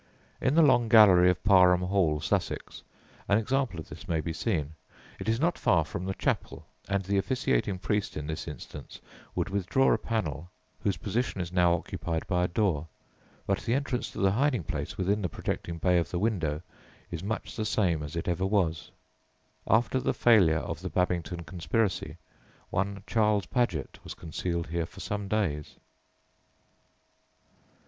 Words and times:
In 0.41 0.55
the 0.55 0.63
long 0.63 0.89
gallery 0.89 1.29
of 1.29 1.43
Parham 1.43 1.83
Hall, 1.83 2.19
Sussex, 2.19 2.81
an 3.27 3.37
example 3.37 3.79
of 3.79 3.87
this 3.87 4.07
may 4.07 4.19
be 4.19 4.33
seen. 4.33 4.73
It 5.19 5.29
is 5.29 5.39
not 5.39 5.59
far 5.59 5.85
from 5.85 6.05
"the 6.05 6.15
chapel," 6.15 6.65
and 6.89 7.03
the 7.03 7.19
officiating 7.19 7.77
priest 7.77 8.17
in 8.17 8.25
this 8.25 8.47
instance 8.47 8.99
would 9.35 9.49
withdraw 9.51 9.93
a 9.93 9.99
panel 9.99 10.49
whose 10.81 10.97
position 10.97 11.39
is 11.39 11.53
now 11.53 11.75
occupied 11.75 12.25
by 12.25 12.43
a 12.43 12.47
door; 12.47 12.87
but 13.45 13.59
the 13.59 13.75
entrance 13.75 14.09
to 14.09 14.17
the 14.17 14.31
hiding 14.31 14.63
place 14.63 14.97
within 14.97 15.21
the 15.21 15.29
projecting 15.29 15.77
bay 15.77 15.99
of 15.99 16.09
the 16.09 16.17
window 16.17 16.63
is 17.11 17.21
much 17.21 17.55
the 17.55 17.63
same 17.63 18.01
as 18.01 18.15
it 18.15 18.27
ever 18.27 18.47
was. 18.47 18.89
After 19.67 19.99
the 19.99 20.15
failure 20.15 20.57
of 20.57 20.81
the 20.81 20.89
Babington 20.89 21.43
conspiracy 21.43 22.17
one 22.71 23.03
Charles 23.05 23.45
Paget 23.45 23.99
was 24.03 24.15
concealed 24.15 24.65
here 24.65 24.87
for 24.87 24.99
some 24.99 25.27
days. 25.27 25.75